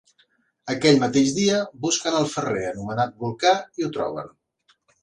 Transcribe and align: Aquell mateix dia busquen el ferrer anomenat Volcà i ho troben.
Aquell 0.73 0.97
mateix 1.03 1.35
dia 1.41 1.59
busquen 1.85 2.19
el 2.23 2.27
ferrer 2.33 2.67
anomenat 2.73 3.17
Volcà 3.27 3.57
i 3.83 3.89
ho 3.91 3.97
troben. 4.01 4.39